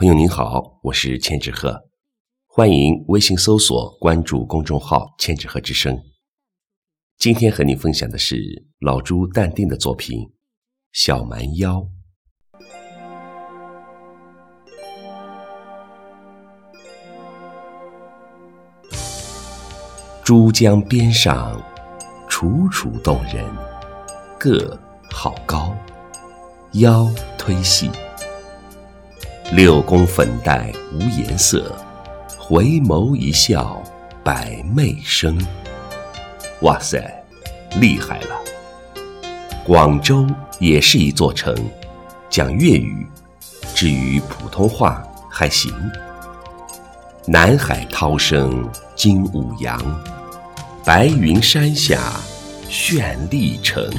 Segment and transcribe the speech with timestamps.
[0.00, 1.78] 朋友您好，我是千纸鹤，
[2.46, 5.94] 欢迎微信搜索关注公众号“千纸鹤之声”。
[7.20, 10.18] 今天和您分享的是老朱淡定的作品
[10.92, 11.86] 《小蛮腰》。
[20.24, 21.62] 珠江边上，
[22.26, 23.44] 楚楚动人，
[24.38, 24.80] 个
[25.10, 25.76] 好高，
[26.72, 27.04] 腰
[27.36, 27.90] 忒细。
[29.52, 31.74] 六宫粉黛无颜色，
[32.38, 33.82] 回眸一笑
[34.22, 35.36] 百媚生。
[36.60, 37.12] 哇塞，
[37.80, 38.40] 厉害了！
[39.66, 40.24] 广州
[40.60, 41.52] 也是一座城，
[42.28, 43.04] 讲粤语，
[43.74, 45.74] 至于普通话还行。
[47.26, 49.80] 南海涛声惊五洋，
[50.84, 51.98] 白云山下
[52.68, 53.90] 绚丽城。